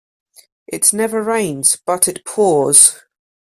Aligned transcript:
It 0.65 0.93
never 0.93 1.21
rains 1.21 1.75
but 1.85 2.07
it 2.07 2.25
pours. 2.25 2.95